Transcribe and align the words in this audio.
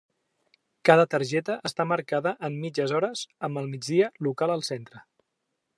Cada 0.89 1.03
targeta 1.15 1.57
està 1.71 1.85
marcada 1.91 2.33
en 2.49 2.57
mitges 2.65 2.97
hores 3.01 3.23
amb 3.49 3.63
el 3.63 3.69
migdia 3.75 4.13
local 4.29 4.57
al 4.57 4.71
centre. 4.73 5.07